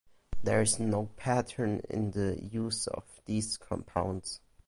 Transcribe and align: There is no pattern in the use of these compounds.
There 0.41 0.63
is 0.63 0.79
no 0.79 1.11
pattern 1.15 1.81
in 1.87 2.09
the 2.09 2.43
use 2.43 2.87
of 2.87 3.03
these 3.25 3.55
compounds. 3.55 4.41